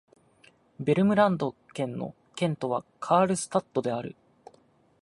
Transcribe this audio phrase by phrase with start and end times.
[0.81, 4.15] ヴェルムランド県の県都はカールスタッドである